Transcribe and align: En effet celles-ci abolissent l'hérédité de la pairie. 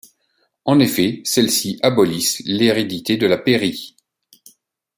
En 0.65 0.79
effet 0.79 1.21
celles-ci 1.25 1.77
abolissent 1.83 2.41
l'hérédité 2.47 3.17
de 3.17 3.27
la 3.27 3.37
pairie. 3.37 3.95